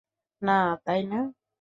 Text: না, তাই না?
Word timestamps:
না, 0.41 0.57
তাই 0.85 1.01
না? 1.03 1.19